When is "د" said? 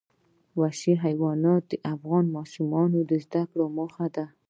1.67-1.73, 3.09-3.11